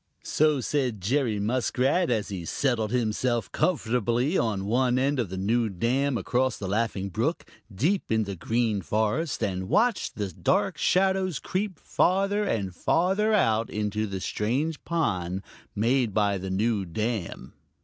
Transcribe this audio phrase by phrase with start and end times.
[0.23, 5.69] So said Jerry Muskrat, as he settled himself comfortably on one end of the new
[5.69, 11.37] dam across the Laughing Brook deep in the Green Forest and watched the dark shadows
[11.37, 15.43] creep farther and farther out into the strange pond
[15.75, 17.53] made by the new dam.